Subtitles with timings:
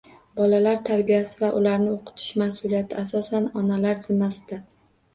[0.37, 4.65] Bolalar tarbiyasi va ularni o'qitish mas'uliyati asosan onalar zimmasida.